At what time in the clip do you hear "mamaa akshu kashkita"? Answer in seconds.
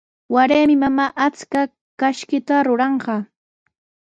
0.83-2.55